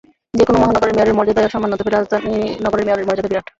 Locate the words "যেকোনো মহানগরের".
0.33-0.95